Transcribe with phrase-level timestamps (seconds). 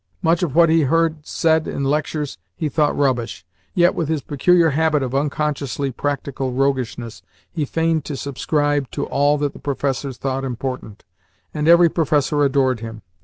[0.23, 4.71] Much of what he heard said in lectures he thought rubbish, yet with his peculiar
[4.71, 10.43] habit of unconsciously practical roguishness he feigned to subscribe to all that the professors thought
[10.43, 11.03] important,
[11.53, 13.03] and every professor adored him.